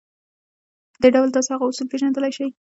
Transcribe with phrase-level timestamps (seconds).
[0.93, 2.47] په دې ډول تاسې هغه اصول پېژندلای شئ.